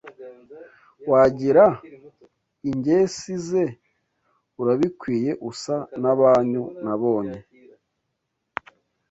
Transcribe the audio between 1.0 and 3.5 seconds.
Wagira ingesi